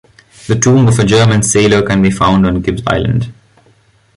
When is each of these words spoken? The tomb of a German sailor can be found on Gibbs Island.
The 0.47 0.55
tomb 0.55 0.87
of 0.87 0.97
a 0.97 1.05
German 1.05 1.43
sailor 1.43 1.83
can 1.85 2.01
be 2.01 2.09
found 2.09 2.47
on 2.47 2.61
Gibbs 2.61 2.81
Island. 2.87 3.31